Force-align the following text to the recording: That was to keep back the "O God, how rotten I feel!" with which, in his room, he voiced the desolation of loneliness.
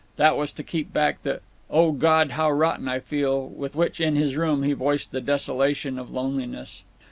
That 0.15 0.35
was 0.35 0.51
to 0.53 0.63
keep 0.63 0.91
back 0.91 1.21
the 1.21 1.41
"O 1.69 1.91
God, 1.91 2.31
how 2.31 2.51
rotten 2.51 2.87
I 2.87 2.97
feel!" 2.99 3.45
with 3.47 3.75
which, 3.75 4.01
in 4.01 4.15
his 4.15 4.35
room, 4.35 4.63
he 4.63 4.73
voiced 4.73 5.11
the 5.11 5.21
desolation 5.21 5.99
of 5.99 6.09
loneliness. 6.09 6.83